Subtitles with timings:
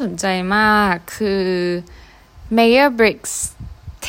[0.00, 0.26] สนใจ
[0.56, 1.42] มากคือ
[2.56, 3.34] Mayor Briggs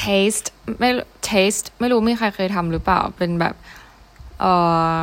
[0.02, 0.48] Taste
[0.80, 0.90] ไม่
[1.30, 3.56] Taste ไม่รู้มีใครเคยทำหรือเปล่า เป็นแบบ
[4.40, 4.54] เอ่
[4.96, 4.98] อ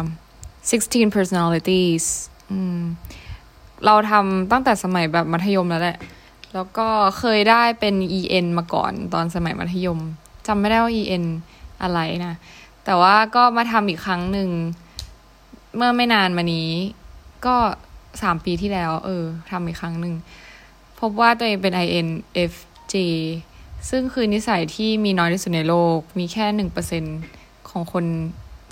[0.71, 2.07] 16 personalities
[3.87, 5.99] เราทำตั้งแต่สมัยแบบมัธยมแล้วแหละ
[6.55, 6.89] แล้วก็
[7.19, 9.99] เคยได้เป็น EN มาก่อนตอนสมัยมัธยม
[10.47, 11.25] จำไม่ได้ว่า EN
[11.83, 12.35] อะไรนะ
[12.85, 14.51] แต่ว่าก็มาทำอีกครั้งหนึ่ง
[15.77, 16.71] เมื่อไม่นานมานี้
[17.47, 17.57] ก็
[18.23, 20.15] สามปีที่แล้ว เออทำอีกครั้งหนึ่ง
[21.03, 22.95] พบว่าตัวเองเป็น INFJ
[23.91, 27.05] ซึ่งคือนิสัยที่มีน้อยที่สุดในโลก มีแค่หนึ่งเปอร์เซ็น
[27.71, 28.05] ของคน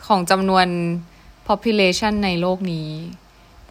[0.06, 0.66] ของจำนวน
[1.48, 2.88] population ในโลกนี้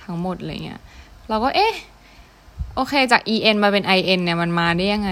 [0.03, 0.81] ทั้งหมดอะไรเงี้ย
[1.29, 1.73] เราก็เอ๊ะ
[2.75, 5.11] โอเคจาก EN มาเป็น IN เนี่ยมันมาได้ยังไง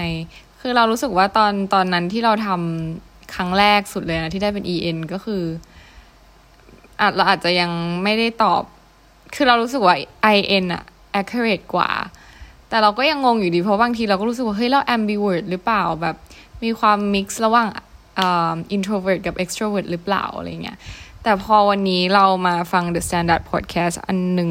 [0.60, 5.42] คือเรารู้สึกว่าตอนตอนนั้นที่เราทำครั้งแรกสุดเลยนะ ที่ได้เป็น EN ก็คือ
[7.00, 7.70] อาจเราอาจจะยัง
[8.02, 8.62] ไม่ได้ตอบ
[9.34, 9.96] คือเรารู้สึกว่า
[10.36, 10.82] IN อะ
[11.20, 11.90] accurate กว่า
[12.68, 16.16] แต่เราก็ยังงงอยู่ดีเพราะบางทีเราก็รู้สึกว่าเฮ้ยเรา ambivert หรือเปล่าแบบ
[16.62, 17.68] มีความ mix ระหว่าง
[18.76, 20.78] introvert กับ extrovert หรือเปล่าอะไรเงี้ย
[21.22, 24.50] แต่พอวันนี้เรามาฟัง The Standard Podcast อันหนึ่ง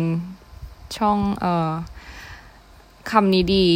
[0.97, 1.71] ช่องเอ่อ
[3.11, 3.67] คำนี้ดี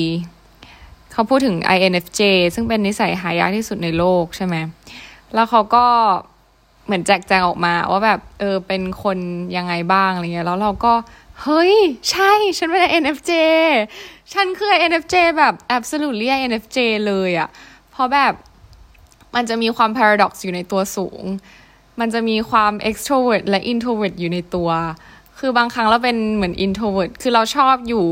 [1.12, 2.22] เขาพูดถึง INFJ
[2.56, 4.56] ซึ่งเป็นนิสัยหายากที่สุดในโลกใช่ไหม
[5.34, 5.86] แล้วเขาก็
[6.86, 9.18] เหมือนแจกแจงออกมาว่าแบบ เออเป็นคน
[9.58, 10.94] ยังไงบ้างอะไรเงี้ย แล้วเราก็
[11.46, 11.74] เฮ้ย
[12.12, 13.32] ใช่ ฉันเป็น NFJ
[14.34, 17.50] ฉันคือ NFJ แบบ absolutely NFJ เลยอะ
[17.92, 18.34] เพราะแบบ
[19.36, 21.24] มันจะมีความ paradox อยู่ในตัวสูง
[22.00, 24.70] มันจะมีความ extrovert และ introvert อยู่ในตัว
[25.40, 28.04] คือบางครั้งเราเป็นเหมือน introvert คือเราชอบอยู่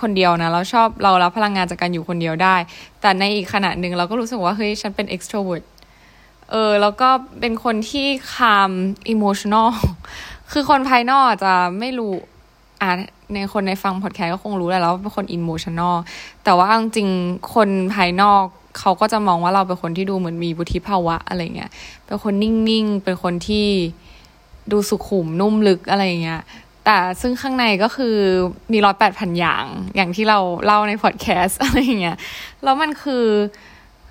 [0.00, 2.56] คนเดียวนะ เราชอบเรารับพลังงานจากการอยู่คนเดียวได้
[3.00, 5.64] แต่ในอีกขณะหนึ่งเราก็รู้สึกว่า เฮ้ย ฉันเป็น extrovert
[6.50, 7.08] เออ แล้วก็
[7.40, 8.72] เป็นคนที่ calm
[9.12, 9.68] emotional
[10.52, 12.14] คือคนภายนอกจะไม่รู้
[12.80, 12.90] อ่า
[13.34, 15.94] ในคนในฟังพอดแคสต์ก็คงรู้แหละแล้วเป็นคน emotional
[16.44, 18.44] แต่ว่าจริงๆคนภายนอก
[18.78, 21.70] เขาก็จะมองว่าเราเป็นคนที่ดูเหมือนมีบุธิภาวะอะไรเงี้ย
[22.06, 23.66] เป็นคนนิ่งๆ เป็นคนที่
[24.72, 26.42] ดูสุขุมนุ่มลึกอะไรเงี้ย
[26.84, 28.16] แต่ซึ่งข้างในก็คือ
[28.72, 29.64] มีร้อยแปดพันอย่าง
[29.96, 32.18] อย่างที่เราเล่าในพอดแคสต์อะไรเงี้ย
[32.62, 33.26] แล้วมันคือ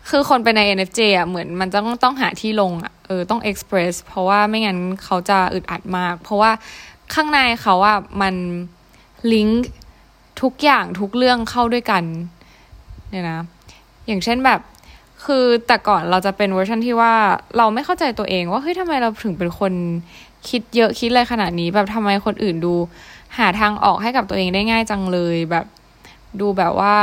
[0.09, 6.51] คือคนไปใน NFJ อะเหมือนมันจะต้องต้องหาที่ลงอะเออต้อง express เพราะว่าไม่งั้นเขาจะอึดอัดมาก เพราะว่า
[7.13, 8.35] ข้างในเขาอะมัน
[9.33, 9.65] ลิงก์
[10.41, 12.03] ทุกอย่างทุกเรื่องเข้าด้วยกัน
[13.09, 13.39] เนี่ยนะ
[14.07, 14.59] อย่างเช่นแบบ
[15.25, 17.13] คือแต่ก่อนเราจะเป็นเวอร์ชันที่ว่า
[17.57, 19.73] เราไม่เข้าใจตัวเองว่าเฮ้ยทำไมเราถึงเป็นคน
[20.49, 22.73] คิดเยอะคิดอะไรขนาดนี้ แบบทำไมคนอื่นดู
[23.37, 25.65] หาทางออกให้กับตัวเองได้ง่ายจังเลยแบบ
[26.39, 26.97] ดูแบบว่า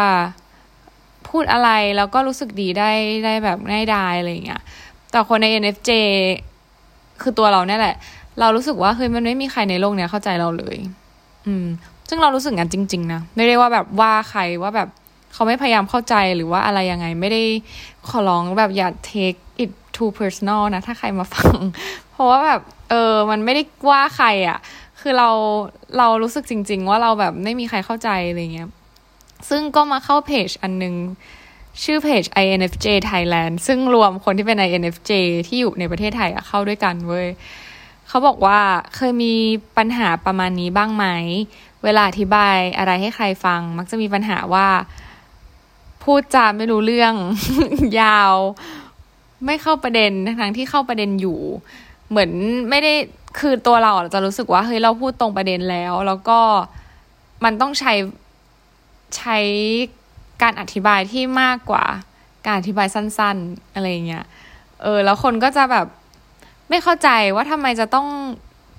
[1.29, 2.91] พูดอะไรแล้วก็รู้สึกดีได้
[3.25, 4.63] ได้แบบง่ายดายอะไรอย่างเงี้ย
[5.11, 5.91] แต่คนใน NFJ
[7.21, 7.97] คือตัวเราเนี่ยแหละ
[8.41, 10.77] เรารู้สึกว่าเฮ้ยมันไม่มีใครในโลกเนี้ยเข้าใจเราเลย
[11.47, 11.67] อืม
[12.09, 14.89] ซึ่งเรารู้สึกงั้นจริง ๆ นะ ไม่ได้ว่าแบบว่าใครว่าแบบ
[15.33, 17.43] เขาไม่พยายามเข้าใจหรือว่าอะไรยังไง ไม่ได้
[18.09, 21.57] ขอร้องแบบอย่า take it too personal นะ ถ้าใครมาฟัง
[22.11, 24.59] เพราะว่าแบบ เออ มันไม่ได้ว่าใครอะ่ะ
[25.01, 25.31] คือเรา
[25.99, 28.69] เรารู้สึกจริง ๆ ว่าเราแบบไม่มีใครเข้าใจอะไรเงี้ย
[29.49, 30.95] ซึ่งก็มาเข้าเพจอันนึง
[31.83, 35.13] ชื่อเพจ INFJ Thailand ซึ่งรวมคนที่เป็น INFJ
[35.47, 37.27] ที่อยู่ในประเทศไทยอะเข้าด้วยกันเว้ย
[38.15, 38.61] เขาบอกว่า
[38.97, 39.35] เคยมี
[39.77, 41.07] ปัญหาประมาณนี้บ้างไหม
[41.85, 44.69] เวลาอธิบายอะไรให้ใครฟัง มักจะมีปัญหาว่า
[46.03, 47.15] พูดจาไม่รู้เรื่อง
[48.01, 48.35] ยาว
[49.47, 51.39] ไม่เข้าประเด็นทั้งที่เข้าประเด็นอยู่
[52.09, 52.31] เหมือน
[52.71, 52.93] ไม่ได้
[53.41, 56.41] คือตัวเราจะรู้สึกว่าเฮ้ยเราพูดตรงประเด็นแล้ว แล้วก็
[57.45, 57.93] มันต้องใช้
[59.17, 59.39] ใช้
[60.43, 61.85] การอธิบายที่มากกว่า
[62.47, 64.25] การอธิบายสั้น ๆ อะไรเงี้ย
[64.83, 65.87] เออ แล้วคนก็จะแบบ
[66.69, 68.09] ไม่เข้าใจว่าทำไมจะต้อง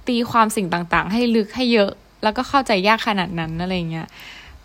[0.08, 1.92] ตีความสิ่งต่างๆ ให้ลึกให้เยอะ
[2.24, 4.08] แล้วก็เข้าใจยากขนาดนั้นอะไรเงี้ย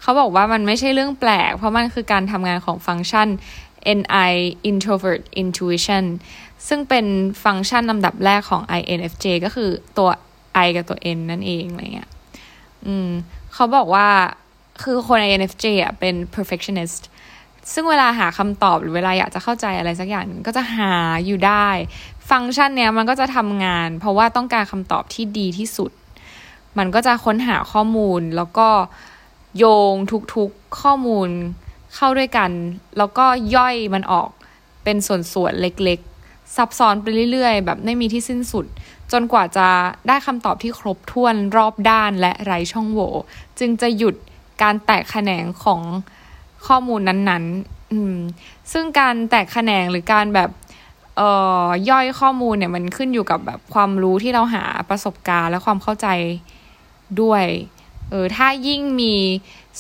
[0.01, 3.29] เขาบอกว่ามันไม่ใช่เรื่องแปลก เพราะมันคือการทำงานของฟังก์ชัน
[3.99, 4.33] NI
[4.71, 6.05] introvert intuition
[6.69, 7.07] ซึ่งเป็น
[7.45, 10.11] ฟังก์ชันลำดับแรกของ INFJ ก็คือตัว
[10.67, 12.11] I กับตัว N นั่นเองอะไรเงี้ย
[12.87, 13.09] อืม
[13.55, 14.09] เขาบอกว่า
[14.83, 17.03] คือคน INFJ อะเป็น perfectionist
[17.73, 20.93] ซึ่งเวลาหาคำตอบหรือเวลาอยากจะเข้าใจอะไรสักอย่างก็จะหา
[21.27, 21.69] อยู่ได้
[22.31, 25.91] ฟังก์ชันเนี้ยมันก็จะทำงาน เพราะว่าต้องการคำตอบที่ดีที่สุด
[26.79, 28.69] มันก็จะค้นหาข้อมูลแล้วก็
[29.59, 29.95] โยง
[30.35, 31.29] ทุกๆข้อมูล
[31.95, 32.51] เข้าด้วยกัน
[32.99, 34.29] แล้วก็ย่อยมันออก
[34.85, 38.67] เป็นส่วนๆเล็กๆ ซับซ้อนไปเรื่อยๆ แบบไม่มีที่สิ้นสุด
[39.13, 39.69] จนกว่าจะ
[40.09, 43.13] ได้คำตอบที่ครบถ้วนรอบด้านและไร้ช่องโหว่
[43.59, 44.15] จึงจะหยุด
[44.63, 45.81] การแตกแขนงของ
[46.67, 50.51] ข้อมูลนั้นๆซึ่งการแตกแขนงหรือการแบบ
[51.21, 51.33] เอ่
[51.69, 56.09] อย่อยข้อมูลเนี่ยมันขึ้นอยู่กับแบบความรู้ที่เราหาประสบการณ์และความเข้าใจ
[57.21, 57.45] ด้วย
[58.11, 59.15] เออถ้ายิ่งมี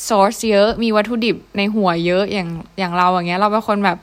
[0.06, 2.48] source เยอะมีวัตถุดิบในหัวเยอะอย่าง
[2.78, 3.98] อย่างเราอย่างเงี้ย เราเป็นคนแบบ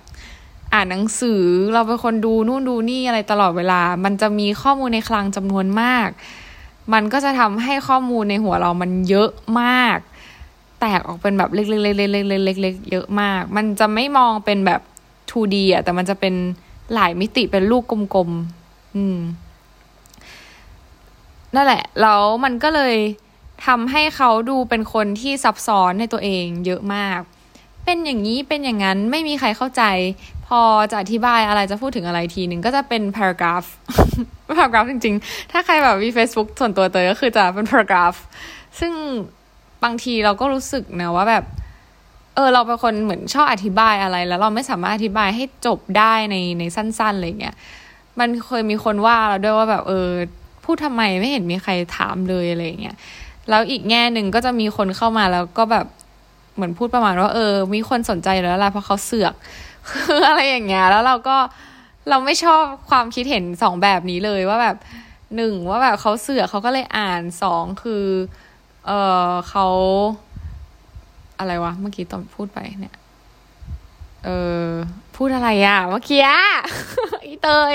[0.73, 1.43] อ่านหนังสือ
[1.73, 6.09] เราเป็นคนดูนู่นดูนี่อะไรตลอดเวลา มันจะมีข้อมูลในคลังจำนวนมาก
[6.93, 9.29] มันก็จะทำให้ข้อมูลในหัวเรามันเยอะ
[9.61, 9.97] มาก
[10.79, 14.81] แตกออกเป็นแบบเล็กๆๆๆๆๆเยอะมาก มันจะไม่มองเป็นแบบ
[15.29, 16.33] 2D อะแต่มันจะเป็น
[16.93, 17.83] หลายมิติเป็นลูก
[18.15, 19.19] กลมๆอืม
[21.55, 22.95] นั่นแหละ แล้วมันก็เลย
[23.67, 27.19] ทำให้เขาดูเป็นคนที่ซับซ้อนในตัวเองเยอะมาก
[27.85, 29.83] เป็นอย่างนี้เป็นอย่างนั้นไม่มีใครเข้าใจ
[30.47, 30.61] พอ
[30.91, 33.67] จะอธิบายอะไรจะพูดถึงอะไรทีหนึ่งก็จะเป็น paragraph
[34.57, 38.17] paragraph จริง ๆ ถ้าใครแบบมี Facebook ส่วนตัวเตยก็คือจะเป็น paragraph
[38.79, 38.93] ซึ่ง
[39.83, 41.43] บางทีเราก็รู้สึกนะว่าแบบ
[42.37, 47.55] เออเราเป็นคนเหมือนชอบอธิบายอะไร แล้วเราไม่สามารถอธิบายให้จบได้ในในสั้นๆอะไรเงี้ย
[48.19, 50.09] มันเคยมีคนว่าเราด้วยว่าแบบเออ
[50.63, 52.95] พูดทำไมไม่เห็นมีใครถามเลยอะไรเงี้ย
[53.49, 55.85] แล้วอีกแง่หนึ่งก็จะมีคนเข้ามาแล้วก็แบบ
[56.55, 59.33] เหมือนพูดประมาณว่าเออ มีคนสนใจแล้วล่ะเพราะเขาเสือก
[59.89, 61.37] คืออะไรอย่างเงี้ยแล้วเราก็
[62.09, 64.77] เราไม่ชอบความคิดเห็นสองแบบนี้เลยว่าแบบ
[65.35, 68.05] หนึ่งว่าแบบเขาเสือกเขาก็เลยอ่านสองคือ
[68.87, 68.91] เอ
[69.29, 69.67] อเขา
[71.39, 72.95] อะไรวะ เมื่อกี้ตอนพูดไปเนี่ย
[74.25, 74.29] เอ
[74.67, 74.69] อ
[75.15, 76.25] พูดอะไรอะเมื่อกี้
[77.25, 77.73] อีเตย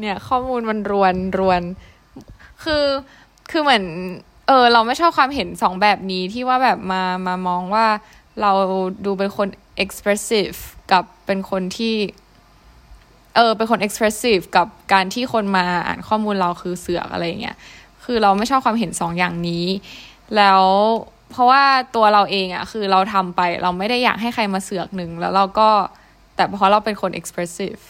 [0.00, 1.62] เนี่ย ข้อมูลมันรวนรวน
[2.64, 2.84] คือ
[3.50, 3.84] คือเหมือน
[4.48, 7.86] เออ เราไม่ชอบความเห็นสองแบบนี้ที่ว่าแบบมามามองว่า
[8.40, 8.52] เรา
[9.04, 9.48] ดูเป็นคน
[9.84, 10.58] expressive
[10.92, 11.94] กับเป็นคนที่
[13.36, 17.56] เออเป็นคน expressive กับการที่คนมาอ่านข้อมูลเราคือเสือกอะไรเงี้ย
[18.04, 19.66] คือเราไม่ชอบความเห็นสองอย่างนี้
[20.36, 20.62] แล้ว
[21.30, 21.62] เพราะว่า
[21.96, 25.68] ตัวเราเองอะคือเราทำไปเราไม่ได้อยากให้ใครมาเสือกหนึ่งแล้วเราก็
[26.36, 27.82] แต่เพราะเราเป็นคน expressive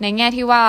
[0.00, 0.64] ในแง่ที่ว่า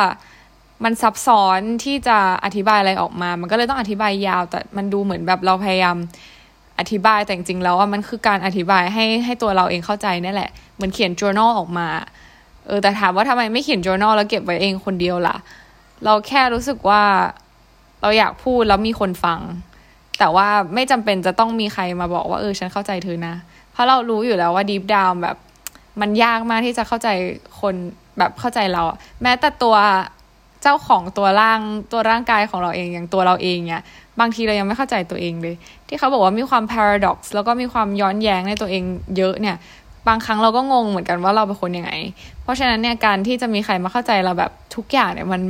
[0.84, 5.98] มันซับซ้อนที่จะอธิบายอะไรออกมา มันก็เลยต้องอธิบายยาว แต่มันดูเหมือนแบบเราพยายาม
[6.80, 11.88] อธิบายแต่จริงๆแล้วว่ามันคือการอธิบายให้ให้ตัวเราเองเข้าใจนี่แหละ เหมือนเขียน journal ออกมา
[12.68, 15.36] เออแต่ถามว่าทำไมไม่เขียน journal แล้วเก็บไว้เองคนเดียวล่ะ
[16.04, 17.04] เราแค่รู้สึกว่า
[18.02, 19.40] เราอยากพูดแล้วมีคนฟัง
[20.20, 23.36] แต่ว่าไม่จำเป็นจะต้องมีใครมาบอกว่าเออฉันเข้าใจเธอนะ
[23.72, 25.38] เพราะเรารู้อยู่แล้วว่าดีฟดาวแบบ
[26.02, 27.10] มันยากมากที่จะเข้าใจ
[27.62, 27.76] คน
[28.18, 28.82] แบบเข้าใจเรา
[29.22, 29.76] แม้แต่ตัว
[30.62, 31.60] เจ้าของตัวร่าง
[31.92, 33.84] ตัวร่างกายของเราเองอย่างตัวเราเองเนี่ย
[34.20, 35.56] บางทีเรายังไม่เข้าใจตัวเองเลย
[35.88, 38.84] ที่เขาบอกว่ามีความ paradox แล้วก็มีความย้อนแย้งในตัวเอง
[39.18, 39.56] เยอะเนี่ย
[40.08, 41.92] บางครั้งเราก็งงเหมือนกันว่าเราเป็นคนยังไง
[42.44, 45.42] เพราะฉะนั้นเนี่ยการที่จะมีใครมาเข้าใจเราแบบทุกอย่างเนี่ยมัน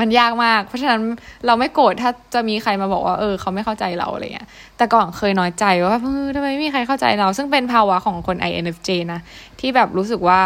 [0.00, 1.00] มันยากมาก เพราะฉะนั้น
[1.46, 4.46] เราไม่โกรธถ้าจะมีใครมาบอกว่าเออ เขาไม่เข้าใจเราอะไรเงี้ย
[4.76, 9.20] แต่ก่อนเคยน้อยใจว่าเออทำไมไม่มีใครเข้าใจเรา ซึ่งเป็นภาวะของคน INFJ นะ
[9.60, 10.40] ที่แบบรู้สึกว่า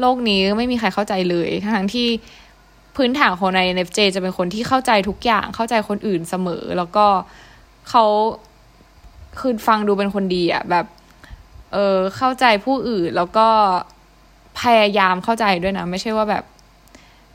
[0.00, 2.08] โลกนี้ไม่มีใครเข้าใจเลย ทั้งที่
[2.96, 7.06] พื้นฐานของใน NFJ จะเป็นคนที่เข้าใจทุกอย่างเข้าใจคนอื่นเสมอ แล้วก็
[7.90, 8.04] เขา
[9.40, 10.86] คือฟังดูเป็นคนดีอะแบบ
[11.74, 13.48] เออเข้าใจผู้อื่นแล้วก็
[14.60, 16.44] พยายามเข้าใจด้วยนะ ไม่ใช่ว่าแบบ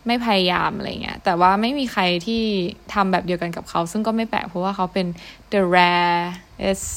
[0.07, 2.43] ไม่พยายามอะไรเงี้ย แต่ว่าไม่มีใครที่
[2.93, 5.07] ทำแบบเดียวกันกับเขา ซึ่งก็ไม่แปลกเพราะว่าเขาเป็น
[5.53, 6.87] the rarest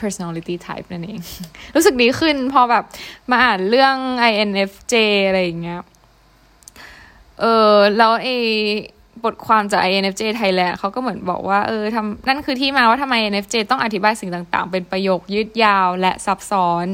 [0.00, 1.20] personality type นั่นเอง
[1.74, 2.84] รู้สึกดีขึ้นพอแบบ
[3.30, 3.96] มาอ่านเรื่อง
[4.30, 4.94] INFJ
[5.26, 5.80] อะไรอย่างเงี้ย
[7.40, 8.28] เออแล้วไอ
[9.24, 16.86] บทความจาก INFJ Thailand เขาก็เหมือนบอกว่าเออทำนั่นคือที่มาว่าทำไม INFJ ต้องอธิบายสิ่งต่างๆ เป็นประโยคยืดยาวและซับซ้อน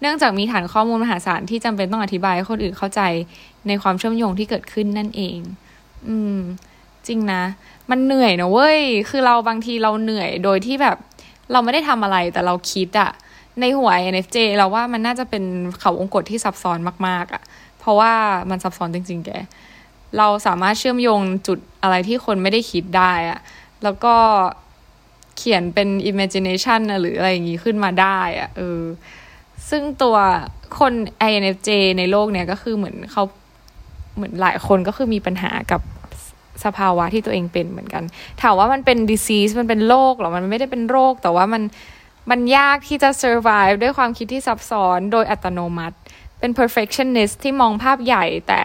[0.00, 3.00] เนื่องจากมีฐานข้อมูลมหาศาลที่จำเป็นต้องอธิบายให้คนอื่นเข้าใจ
[3.68, 5.38] ในความเชื่อมโยงที่เกิดขึ้นนั่นเอง
[6.08, 6.38] อืม
[7.06, 7.42] จริงนะ
[7.90, 10.96] มันเหนื่อยนะเว้ย คือเราบางทีเราเหนื่อยโดยที่แบบ
[11.52, 13.10] เราไม่ได้ทำอะไรแต่เราคิดอะ
[13.60, 15.44] ในหัว INFJ เราว่ามันน่าจะเป็น
[15.80, 17.42] เขาวงกฏที่ซับซ้อนมากๆอะ
[17.78, 18.12] เพราะว่า
[18.50, 19.30] มันซับซ้อนจริง ๆ แก
[20.18, 23.40] เราสามารถเชื่อมโยงจุดอะไรที่คนไม่ได้คิดได้อะ
[23.82, 24.14] แล้วก็
[25.36, 28.80] เขียนเป็น imagination หรืออะไรอย่างงี้ขึ้นมาได้อะเออ
[29.68, 30.16] ซึ่งตัว
[30.78, 30.92] คน
[31.30, 33.24] INFJ ในโลกเนี่ยก็คือเหมือนเขา
[34.16, 35.80] เหมือนหลายคนก็คือมีปัญหากับ
[36.64, 38.04] สภาวะที่ตัวเองเป็นเหมือนกัน
[38.42, 41.62] ถามว่ามันเป็น disease มันเป็นโรคหรอ มันไม่ได้เป็นโรค แต่ว่ามัน
[42.30, 45.96] มันยากที่จะ survive ด้วยความคิดที่ซับซ้อนโดยอัตโนมัติ
[46.38, 48.60] เป็น perfectionist ที่มองภาพใหญ่แต่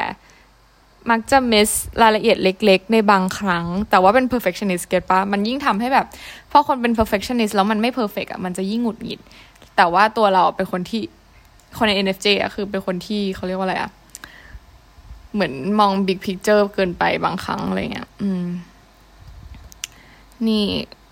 [1.09, 1.69] มักจะ miss
[2.01, 6.07] รายละเอียดเล็ก ๆ ในบางครั้ง แต่ว่าเป็น perfectionist เก็ตปะมันยิ่งทำให้แบบ
[6.51, 9.19] พอคนเป็น perfectionist แล้วมันไม่ perfect อะมันจะยิ่งหงุดหงิด
[9.77, 11.01] แต่ว่าตัวเราเป็นคนที่
[11.77, 13.91] คนใน NFJ อะคือเป็นคนที่เขาเรียกว่าอะไรอะ
[15.33, 18.45] เหมือนมอง big picture เกินไปบางครั้งอะไรเงี้ยอืม
[20.47, 20.65] นี่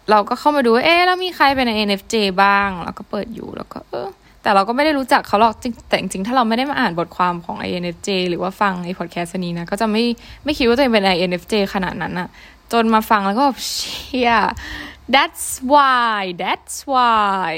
[0.10, 4.08] เราก็เข้ามาดู เอ๊ะแล้วมีใครเป็นใน NFJ บ้าง แล้วก็เปิดอยู่แล้วก็ เออ
[4.48, 5.54] แต่เราก็ไม่ได้รู้จักเขาหรอก
[5.90, 10.04] แต่จริงๆ ถ้าเราไม่ได้มาอ่านบทความของ INFJ หรือว่าฟังไอ้พอดแคสต์นี้นะ ก็จะไม่
[10.44, 12.28] ไม่คิดว่าตัวเองเป็น INFJ ขนาดนั้นอะ
[12.74, 14.34] จนมาฟังแล้วก็แบบเชี่ย
[15.16, 17.52] that's why that's why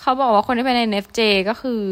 [0.00, 1.82] เขาบอกว่าคนที่เป็น INFJ ก็คือ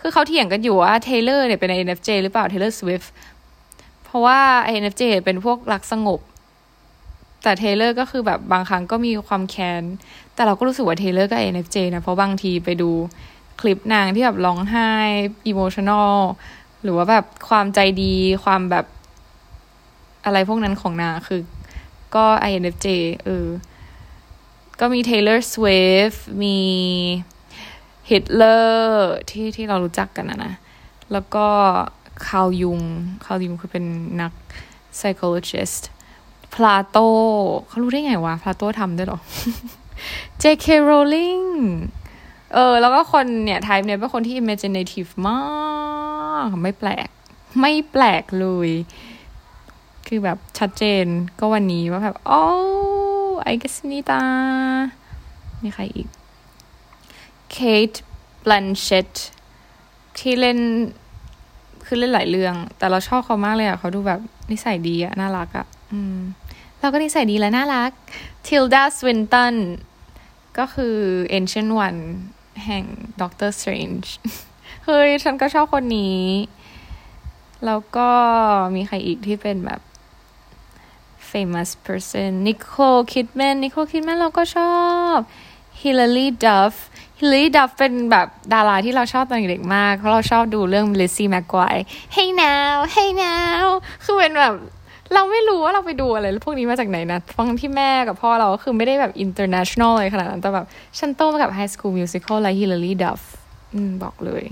[0.00, 3.08] คือเขาเถียงกันอยู่ว่าเทเลอร์เนี่ยเป็น INFJ หรือเปล่า Taylor Swift
[4.04, 4.38] เพราะว่า
[4.72, 6.20] INFJ เป็นพวกรักสงบ
[7.42, 9.82] แต่เทเลอร์ก็คือแบบบางครั้งก็มีความแค้น
[10.34, 12.90] แต่เราก็รู้สึกว่าเทเลอร์ก็ NFJ นะ เพราะบางทีไปดู
[13.60, 14.90] คลิปนางที่แบบร้องไห้
[15.46, 16.16] อิโมชันอล
[16.82, 18.86] หรือว่าแบบความใจดีความแบบ
[20.24, 21.40] อะไรพวกนั้นของนางคือ
[22.14, 22.86] ก็ INFJ
[23.24, 23.46] เออ
[24.80, 26.58] ก็มี Taylor Swift มี
[28.10, 28.74] Hitler
[29.30, 30.54] ที่ที่เรารู้จักกันนะนะ
[31.12, 31.46] แล้วก็
[32.26, 32.80] คาวยุง
[33.24, 33.84] คาวยุงคือเป็น
[34.20, 34.32] นัก
[34.98, 35.82] psychologist
[36.54, 36.98] พลาโต
[37.68, 39.18] เขารู้ได้ไงวะพลาโตทำได้หรอ
[40.42, 40.66] J.K.
[40.88, 41.46] Rowling
[42.52, 45.38] เออ แล้วก็คนเนี่ยไทป์เนี่ยเป็นคนที่ imaginative มา
[46.46, 47.08] ก ไม่แปลก
[47.60, 48.70] ไม่แปลกเลย
[50.06, 51.06] คือแบบชัดเจน
[51.38, 52.42] ก็วันนี้ว่าแบบโอ้
[53.42, 54.22] ไอเกสนิตา
[55.62, 56.08] มีใครอีก
[57.52, 57.56] เค
[57.88, 57.92] ท
[58.44, 59.10] บลันเชต
[60.18, 60.58] ที่เล่น
[61.86, 66.18] คือเล่นหลายเรื่อง แต่เราชอบเขามากเลยอะเขาดูแบบนิสัยดีอะน่ารักอะ อืม
[66.80, 67.90] เราก็นิสัยดีและน่ารัก
[68.46, 69.54] ทิลดาสวินตัน
[70.58, 70.96] ก็คือ
[71.38, 72.00] Ancient One
[72.64, 72.84] แห่ง
[73.20, 74.08] Doctor Strange
[74.84, 76.22] เฮ้ย ฉันก็ชอบคนนี้
[77.66, 78.10] แล้วก็
[78.74, 79.80] มีใครอีกที่เป็นแบบ
[81.30, 84.76] famous person Nicole Kidman Nicole Kidman เราก็ชอ
[85.14, 85.16] บ
[85.80, 86.74] Hilary Duff
[87.18, 91.82] Hilary Duff เป็นแบบดาราที่เราชอบตอนเด็กมาก เพราะเราชอบดูเรื่อง Lizzie McGuire
[92.14, 93.64] Hey now Hey now
[94.04, 94.54] คือเป็นแบบ
[95.14, 100.66] เราไม่รู้ว่าเราไปดูอะไรพวกนี้มาจากไหนนะฟังที่แม่กับพ่อเราก็คือไม่ได้แบบ international เลยขนาดนั้น แต่แบบ
[100.98, 103.22] ฉันโตมากับ High School Musical และ Hilary Duff
[103.74, 104.44] อืม บอกเลย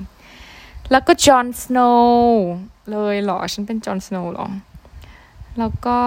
[0.91, 2.05] แล้วก็ Jon Snow
[2.91, 4.47] เลยเหรอ ฉันเป็น Jon Snow หรอ
[5.59, 5.99] แล้วก็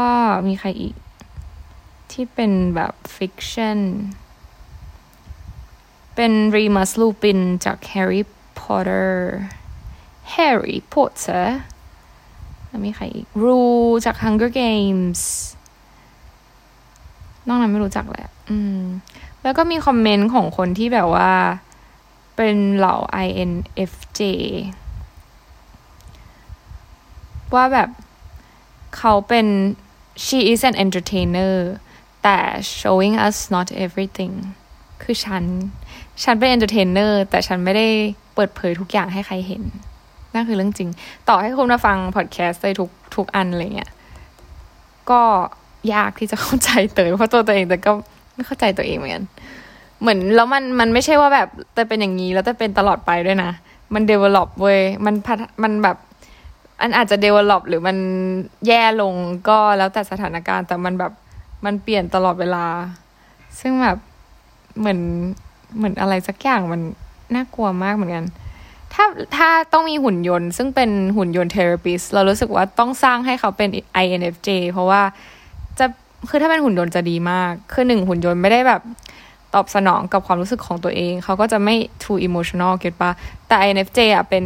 [0.47, 0.95] มีใครอีก
[2.11, 3.79] ที่เป็นแบบ fiction
[6.15, 8.21] เป็น Remus Lupin จาก Harry
[8.59, 9.09] Potter
[10.35, 11.45] Harry Potter
[12.67, 13.61] แล้วมีใครอีกรู
[14.05, 15.21] จาก Hunger Games
[17.47, 18.81] นอกนั้นไม่รู้จักแหละ อืม
[19.43, 21.31] แล้วก็มีคอมเมนต์ของคนที่แบบว่า
[22.35, 22.95] เป็นเหล่า
[23.25, 24.21] INFJ
[27.55, 27.89] ว่าแบบ
[28.97, 29.47] เขาเป็น
[30.25, 31.55] she is an entertainer
[32.23, 32.37] แต่
[32.79, 34.33] showing us not everything
[35.03, 35.43] คือฉัน
[36.23, 37.87] ฉันเป็น entertainer แต่ฉันไม่ได้
[38.33, 39.63] เปิดเผยทุกอย่างให้ใครเห็น
[40.37, 40.89] นั่นคือเรื่องจริง
[41.29, 43.91] ต่อให้คุณมาฟังพอดแคสต์ได้ทุกทุกอันอะไรเงี้ย
[45.09, 45.21] ก็
[45.93, 47.91] ยากที่จะเข้าใจเตยเพราะตัวตัวเองแต่ก็
[48.35, 49.23] ไม่เข้าใจตัวเองเหมือนกัน
[50.01, 53.51] เหมือนแล้วมันมันไม่ใช่ว่าแบบแต่เป็นอย่างนี้แล้วแต่เป็นตลอดไปด้วยนะ
[53.93, 55.97] มัน develop เว้ยมันพัฒมันแบบ
[56.81, 57.97] อันอาจจะ develop หรือมัน
[58.67, 59.13] แย่ลง
[59.49, 61.11] ก็แล้วแต่สถานการณ์ แต่มันแบบ
[61.65, 62.65] มันเปลี่ยนตลอดเวลา
[63.59, 63.97] ซึ่งแบบ
[64.79, 64.99] เหมือน
[65.77, 66.81] เหมือนอะไรสักอย่างมัน
[67.35, 68.25] น่ากลัวมากเหมือนกัน
[68.93, 69.05] ถ้า
[69.37, 73.69] ถ้าต้องมีหุ่นยนต์ซึ่งเป็นหุ่นยนต์เทอราปิสเรารู้สึกว่าต้องสร้างให้เขาเป็น
[74.03, 75.01] INFJ เพราะว่า
[75.79, 75.85] จะ
[76.29, 78.81] คือถ้าเป็นหุ่นยนต์จะดีมาก คือหนึ่งหุ่นยนต์ไม่ได้แบบ
[79.53, 83.11] ตอบสนองกับความรู้สึกของตัวเอง เขาก็จะไม่ too emotional เก็ตปะ
[83.47, 84.45] แต่ INFJ อะเป็น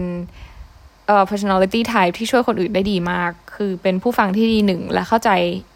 [1.07, 5.29] เอ่อ personality type ที่ช่วยคนอื่นได้ดีมาก คือเป็นผู้ฟังที่ดีหนึ่ง และเข้าใจ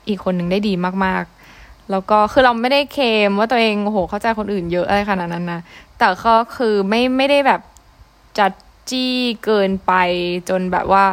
[0.07, 0.74] อีกคนหนึ่งได้ดี
[1.05, 5.62] มากๆ แล้วก็คือเราไม่ได้เคมว่าตัวเองโอ้โหเข้าใจคนอื่นเยอะอะไรขนาดนั้นนะ
[6.00, 7.62] แต่ก็คือไม่ไม่ได้แบบ
[8.39, 8.51] จัด
[8.89, 9.13] จี้
[9.46, 9.94] เกินไป
[10.50, 11.06] จนแบบว่า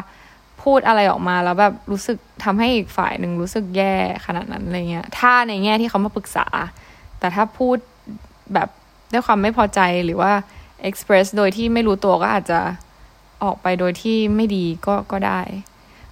[0.62, 3.94] พูดอะไรออกมาแล้วแบบรู้สึกทำให้อีกฝ่ายหนึ่งรู้สึกแย่
[4.26, 6.46] ขนาดนั้นอะไรเงี้ย ถ้าในแง่ที่เขามาปรึกษา
[7.18, 7.76] แต่ถ้าพูด
[8.54, 8.68] แบบ
[9.12, 10.32] ด้วยความไม่พอใจหรือว่า
[10.88, 12.60] express โดยที่ไม่รู้ตัวก็อาจจะ
[13.42, 15.40] ออกไปโดยที่ไม่ดีก็ก็ได้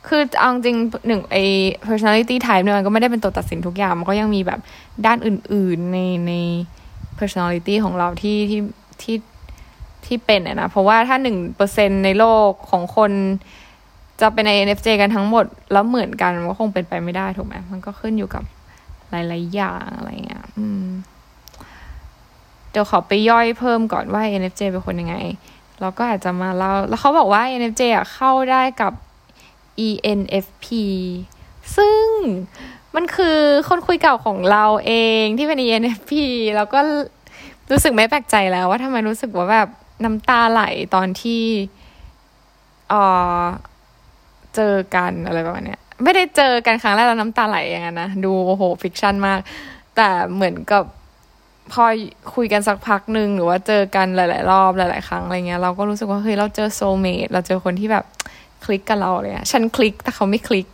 [0.07, 0.77] คือเอาจริง
[1.07, 1.37] หนึ่งไอ
[1.89, 4.61] personality type เนี่ยมันก็ไม่ได้เป็นตัวตัดสินทุกอย่าง มันก็ยังมีแบบ
[5.07, 6.33] ด้านอื่นๆในใน
[7.19, 8.61] personality ของเราที่ที่
[9.03, 9.17] ที่
[10.07, 13.13] ที่เป็นนะ เพราะว่าถ้าหนึ่งเปอร์เซ็นในโลกของคน
[14.21, 18.45] จะเป็น INFJ กันทั้งหมด แล้วเหมือนกันก็คงเป็นไปไม่ได้ถูกไหมมันก็ขึ้นอยู่กับ
[19.11, 20.87] หลายๆอย่างอะไรเงี้ยอืม
[22.71, 25.17] เดี๋ยวขอไปย่อยเพิ่มก่อนว่า NFJ เป็นคนยังไง
[25.81, 28.93] เราก็อาจจะมาเล่า แล้วเขาบอกว่า NFJ อะเข้าได้กับ
[29.89, 30.67] ENFP
[31.77, 32.05] ซึ่ง
[32.95, 33.39] มันคือ
[33.69, 34.93] คนคุยเก่าของเราเอ
[35.23, 36.13] งที่เป็น ENFP
[36.57, 36.81] แล้วก็
[37.71, 39.69] รู้สึกไม่แปลกใจแล้วว่าทำไมรู้สึกว่าแบบ
[40.05, 40.63] น้ำตาไหล
[40.95, 41.43] ตอนที่
[42.89, 42.95] เอ
[43.43, 43.45] อ
[44.55, 49.39] เจอกันอะไรประมาณเนี้ย ไม่ได้เจอกันครั้งแรกแล้วน้ำตาไหลอย่างนั้นนะดูโอ้โหฟิกชันมาก
[49.97, 50.85] แต่เหมือนกับ
[51.73, 51.85] พอ
[52.35, 58.05] คุยกันสักพักหนึ่งหรือว่าเจอกันหลาย ๆ รอบหลาย ๆ ครั้งอะไรเงี้ยเราก็รู้สึกว่าเฮ้ยเราเจอโซเมตเราเจอคนที่แบบ
[58.65, 60.67] คลิกกับเราเลยอะฉันคลิกแต่เขาไม่คลิก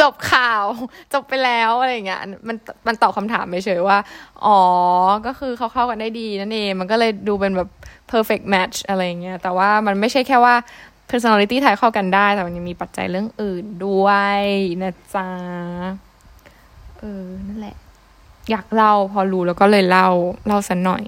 [0.00, 0.64] จบข่าว
[1.12, 3.98] จบไปแล้วอะไรเงี้ยมันมันตอบคำถามเฉยว่า
[4.46, 4.60] อ๋อ
[5.26, 7.68] ก็คือเขาเข้ากันได้ดีนั่นเอง มันก็เลยดูเป็นแบบ
[8.12, 10.54] perfect match อะไรเงี้ยแต่ว่ามันไม่ใช่แค่ว่า
[11.10, 14.08] personality ไทยเข้ากันได้ แต่มันยังมีปัจจัยเรื่องอื่นด้ว
[14.38, 14.40] ย
[14.82, 15.28] นะจ๊ะ
[16.98, 17.76] เออนั่นแหละ
[18.50, 20.08] อยากเล่าพอรู้แล้วก็เลยเล่า
[20.46, 21.04] เล่าสันหน่อย